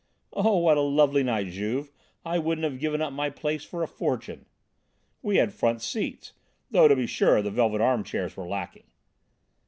[0.33, 1.91] "Oh, what a lovely night, Juve;
[2.25, 4.47] I wouldn't have given up my place for a fortune."
[5.21, 6.33] "We had front seats,
[6.71, 8.85] though to be sure the velvet armchairs were lacking."